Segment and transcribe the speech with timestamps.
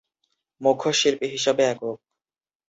[0.61, 1.97] মূখ্য শিল্পী হিসাবে একক